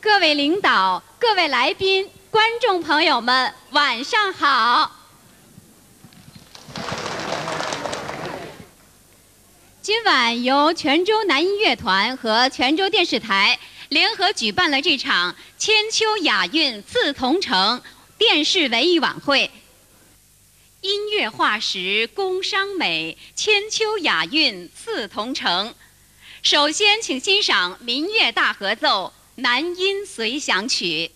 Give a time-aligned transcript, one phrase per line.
[0.00, 4.90] 各位领导、各位来宾、观众朋友们，晚上好！
[9.80, 13.58] 今晚由泉州南音乐团和泉州电视台
[13.88, 17.82] 联合举办了这场“千秋雅韵自同城”
[18.18, 19.50] 电视文艺晚会。
[20.82, 25.74] 音乐化石工商美，千秋雅韵自同城。
[26.42, 29.14] 首先，请欣赏民乐大合奏。
[29.36, 31.10] 南音随想曲。